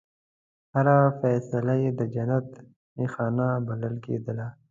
[0.73, 2.47] هره فیصله یې د جنت
[2.97, 4.47] نښانه بلل کېدله.